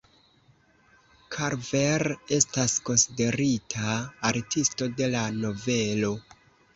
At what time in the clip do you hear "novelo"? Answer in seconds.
5.45-6.11